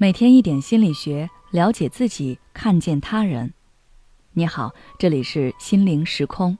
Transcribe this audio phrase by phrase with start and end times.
[0.00, 3.52] 每天一点心理学，了解自己，看见他人。
[4.30, 6.56] 你好，这里是心灵时空。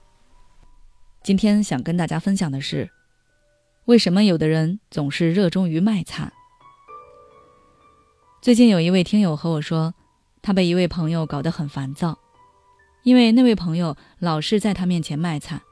[1.22, 2.90] 今天想跟大家分享的是，
[3.85, 6.32] 为什么有的人总是热衷于卖惨？
[8.42, 9.95] 最近有一位听友和我说，
[10.42, 12.18] 他被一位朋友搞得很烦躁，
[13.05, 15.63] 因为那位朋友老是在他面前卖惨，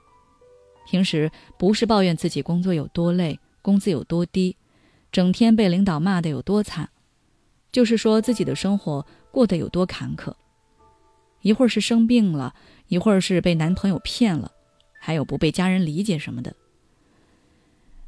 [0.88, 4.56] 平时不是抱怨自己工作有多累，工资有多低，
[5.10, 6.90] 整天被领导骂得有多惨。
[7.72, 10.32] 就是说自己的生活过得有多坎坷，
[11.42, 12.54] 一会儿是生病了，
[12.88, 14.50] 一会儿是被男朋友骗了，
[14.98, 16.54] 还有不被家人理解什么的。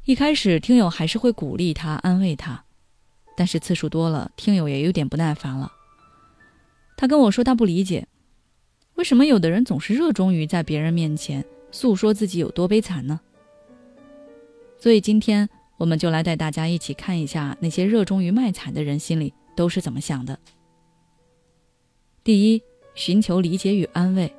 [0.05, 2.63] 一开始听友还是会鼓励他、安慰他，
[3.37, 5.71] 但是次数多了，听友也有点不耐烦了。
[6.97, 8.07] 他跟我说他不理解，
[8.95, 13.19] 为什么有的人总是热衷于在别人面前诉说自己有多悲惨呢？
[14.79, 15.47] 所以今天
[15.77, 19.33] 我们就来带大家一起看一下那些热衷于卖惨的人心里。
[19.59, 20.39] 都是怎么想的？
[22.23, 22.63] 第一，
[22.95, 24.33] 寻求理解与安慰。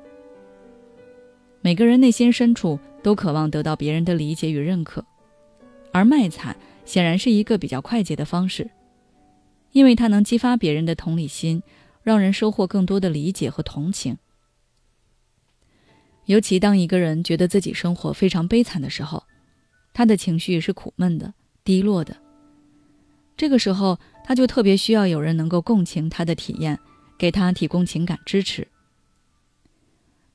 [1.61, 5.05] 每个人内心深处都渴望得到别人的理解与认可，
[5.91, 8.67] 而卖惨显然是一个比较快捷的方式，
[9.73, 11.61] 因为它能激发别人的同理心，
[12.01, 14.17] 让人收获更多的理解和同情。
[16.25, 19.21] 尤其当一个人觉得自己生活非常悲惨的时候，
[19.93, 21.31] 他的情绪是苦闷的、
[21.63, 22.17] 低落的。
[23.37, 23.97] 这个时候，
[24.31, 26.79] 他就特别需要有人能够共情他的体验，
[27.17, 28.65] 给他提供情感支持。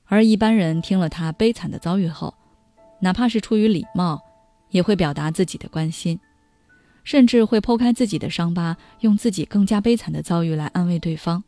[0.05, 2.35] 而一般人听了他悲惨的遭遇后，
[3.01, 4.23] 哪怕是出于礼貌，
[4.69, 6.21] 也会表达自己的关心，
[7.05, 11.43] 甚至会剖开自己的伤疤，用自己更加悲惨的遭遇来安慰对方。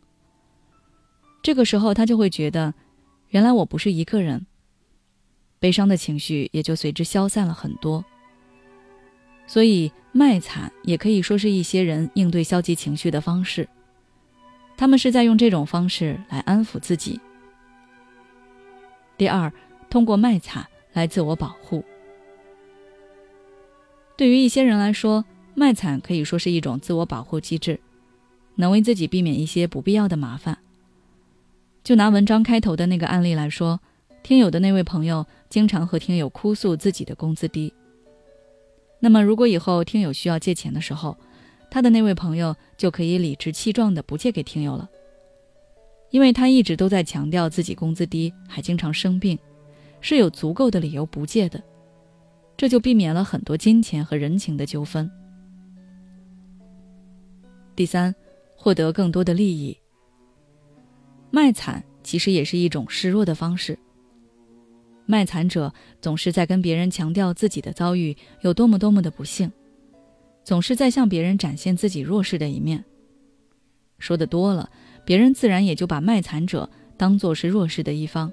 [1.42, 2.72] 这个时候，他就会觉得，
[3.28, 4.46] 原来我不是一个人，
[5.58, 8.02] 悲伤的情绪也就随之消散了很多。
[9.48, 13.68] 所以，卖惨也可以说是一些人应对消极情绪的方式。
[14.76, 17.18] 他们是在用这种方式来安抚自己。
[19.16, 19.52] 第二，
[19.90, 21.82] 通过卖惨来自我保护。
[24.16, 25.24] 对于一些人来说，
[25.54, 27.80] 卖惨可以说是一种自我保护机制，
[28.56, 30.58] 能为自己避免一些不必要的麻烦。
[31.82, 33.80] 就拿文章开头的那个案例来说，
[34.22, 37.72] 听友的那位朋友经常和听友哭诉自己的工资低。
[39.00, 41.16] 那么，如果以后听友需要借钱的时候，
[41.70, 44.88] 他的那位朋友就可以理直气壮的不借给听友了，
[46.10, 49.38] 因为他一直都在强调自己工资低，还经常生病，
[50.00, 51.62] 是有足够的理由不借的，
[52.56, 55.08] 这就避免了很多金钱和人情的纠纷。
[57.76, 58.12] 第三，
[58.56, 59.78] 获得更多的利益，
[61.30, 63.78] 卖惨其实也是一种示弱的方式。
[65.10, 69.50] 卖惨者总是在跟别人强调自己的遭遇有多么多么的不幸，
[70.44, 72.84] 总是在向别人展现自己弱势的一面。
[73.98, 74.68] 说的多了，
[75.06, 78.30] 别人自然也就把卖惨者当作是弱势的一方。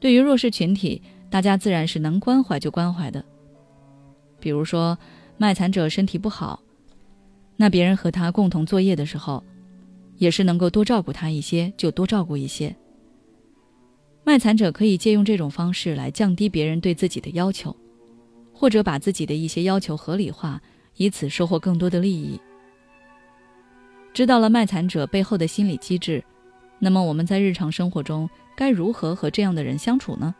[0.00, 3.22] 对于弱势群体，大家自然是能关怀就关怀的。
[4.40, 4.96] 比如说，
[5.36, 6.62] 卖惨者身体不好，
[7.56, 9.44] 那别人和他共同作业的时候，
[10.16, 12.74] 也是能够多照顾他一些就多照顾一些。
[14.26, 17.74] 卖惨者可以借用这种方式来降低别人对自己的要求，
[18.52, 20.60] 或者把自己的一些要求合理化，
[20.96, 22.40] 以此收获更多的利益。
[24.12, 26.24] 知道了卖惨者背后的心理机制，
[26.80, 30.34] 那么我们在日常生活中该如何和这样的人相处呢？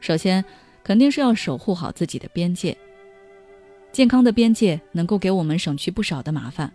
[0.00, 0.44] 首先，
[0.82, 2.76] 肯定是要守护好自己的边界。
[3.92, 6.72] 健康的边界能够给我们省去不少的麻烦。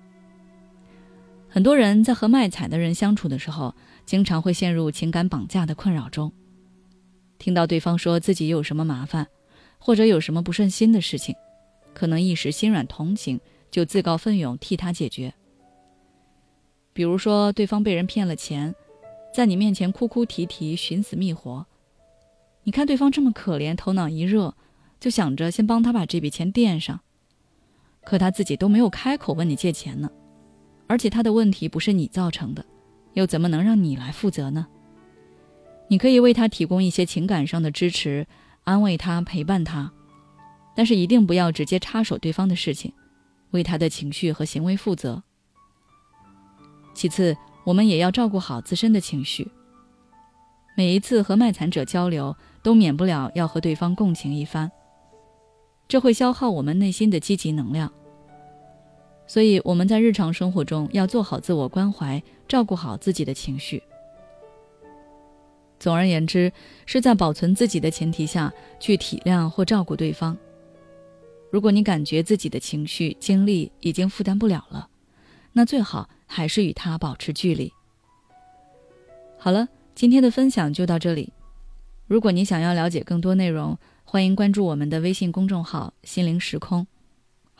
[1.53, 3.75] 很多人在和卖惨的人相处的时候，
[4.06, 6.31] 经常会陷入情感绑架的困扰中。
[7.38, 9.28] 听到对方说自己有什么麻烦，
[9.78, 11.35] 或者有什么不顺心的事情，
[11.94, 13.38] 可能一时心软同情，
[13.69, 15.34] 就自告奋勇替他解决。
[16.94, 18.73] 比如说，对方被人骗了钱，
[19.33, 21.66] 在你面前哭哭啼啼、寻死觅活，
[22.63, 24.56] 你看对方这么可怜，头脑一热，
[25.01, 27.01] 就想着先帮他把这笔钱垫上，
[28.06, 30.09] 可他自己都没有开口问你借钱呢。
[30.92, 32.66] 而且他的问题不是你造成的，
[33.14, 34.68] 又怎么能让你来负责呢？
[35.88, 38.28] 你可以为他提供一些情感上的支持，
[38.66, 39.90] 安慰他，陪伴他，
[40.76, 42.92] 但是一定不要直接插手对方的事情，
[43.52, 45.24] 为他的情绪和行为负责。
[46.94, 49.50] 其次，我们也要照顾好自身的情绪。
[50.76, 54.70] 每一次和卖惨者交流，都免不了要和对方共情一番，
[55.88, 57.90] 这会消耗我们内心的积极能量。
[59.31, 63.81] 所以我们在日常生活中要做好自我关怀，照顾好自己的情绪。
[65.80, 66.51] 总而言之，
[66.86, 70.38] 是在保存自己的前提下去体谅或照顾对方。
[71.50, 74.89] 如果你感觉自己的情绪、精力已经负担不了了，
[75.54, 77.72] 那最好还是与他保持距离。
[79.38, 81.31] 好了，今天的分享就到这里。
[82.06, 86.86] 如果你想要了解更多内容，欢迎关注我们的微信公众号“心灵时空”，